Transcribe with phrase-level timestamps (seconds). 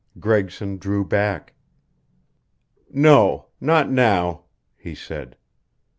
[0.19, 1.53] Gregson drew back.
[2.89, 5.37] "No not now," he said.